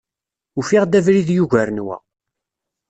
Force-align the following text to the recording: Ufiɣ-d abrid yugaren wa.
Ufiɣ-d 0.59 0.97
abrid 0.99 1.29
yugaren 1.33 1.79
wa. 1.85 1.97